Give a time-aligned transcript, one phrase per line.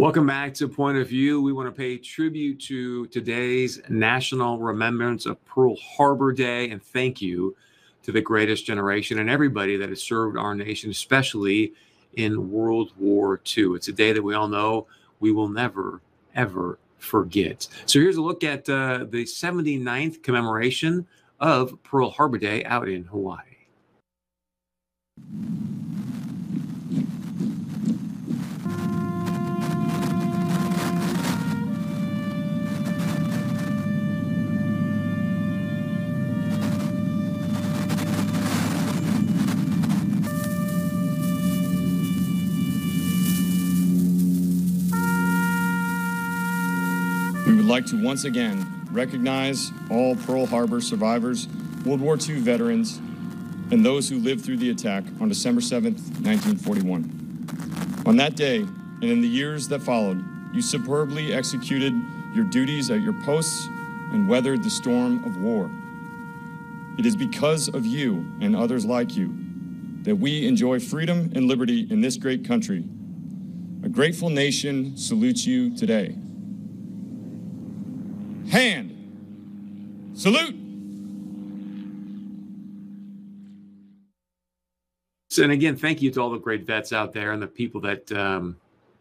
[0.00, 1.42] Welcome back to Point of View.
[1.42, 7.20] We want to pay tribute to today's National Remembrance of Pearl Harbor Day and thank
[7.20, 7.54] you
[8.04, 11.74] to the greatest generation and everybody that has served our nation, especially
[12.14, 13.74] in World War II.
[13.74, 14.86] It's a day that we all know
[15.20, 16.00] we will never,
[16.34, 17.68] ever forget.
[17.84, 21.06] So here's a look at uh, the 79th commemoration
[21.40, 23.49] of Pearl Harbor Day out in Hawaii.
[47.70, 51.46] Like to once again recognize all Pearl Harbor survivors,
[51.84, 52.96] World War II veterans,
[53.70, 58.02] and those who lived through the attack on December 7, 1941.
[58.06, 60.20] On that day, and in the years that followed,
[60.52, 61.92] you superbly executed
[62.34, 63.68] your duties at your posts
[64.12, 65.70] and weathered the storm of war.
[66.98, 69.32] It is because of you and others like you
[70.02, 72.82] that we enjoy freedom and liberty in this great country.
[73.84, 76.16] A grateful nation salutes you today.
[78.50, 78.96] Hand.
[80.14, 80.56] Salute.
[85.30, 87.80] So, And again, thank you to all the great vets out there and the people
[87.82, 88.10] that.
[88.12, 88.56] Um,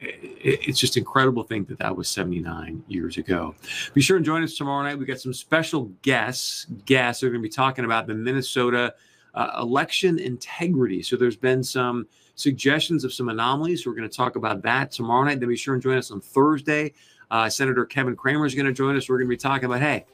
[0.00, 3.54] it, it's just incredible think that that was 79 years ago.
[3.92, 4.98] Be sure and join us tomorrow night.
[4.98, 6.66] We got some special guests.
[6.86, 8.94] Guests are going to be talking about the Minnesota
[9.34, 11.02] uh, election integrity.
[11.02, 13.86] So there's been some suggestions of some anomalies.
[13.86, 15.40] We're going to talk about that tomorrow night.
[15.40, 16.92] Then be sure and join us on Thursday
[17.30, 19.08] uh, Senator Kevin Cramer is going to join us.
[19.08, 20.04] We're going to be talking about hey,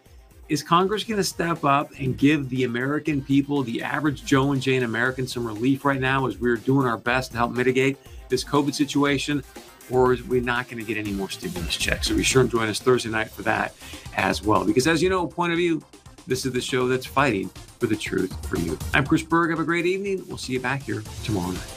[0.48, 4.62] is Congress going to step up and give the American people, the average Joe and
[4.62, 8.44] Jane American, some relief right now as we're doing our best to help mitigate this
[8.44, 9.42] COVID situation?
[9.90, 12.08] Or are we not going to get any more stimulus checks?
[12.08, 13.74] So be sure and join us Thursday night for that
[14.16, 14.64] as well.
[14.64, 15.82] Because as you know, point of view,
[16.26, 18.78] this is the show that's fighting for the truth for you.
[18.94, 19.50] I'm Chris Berg.
[19.50, 20.24] Have a great evening.
[20.28, 21.75] We'll see you back here tomorrow night.